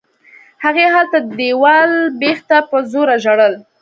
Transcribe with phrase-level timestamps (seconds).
[0.63, 3.53] هغې هلته د دېوال بېخ ته په زوره ژړل.